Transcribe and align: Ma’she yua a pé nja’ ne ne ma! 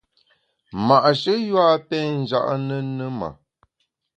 Ma’she 0.85 1.33
yua 1.47 1.63
a 1.75 1.77
pé 1.87 1.97
nja’ 2.17 2.41
ne 2.67 2.77
ne 2.97 3.07
ma! 3.19 3.29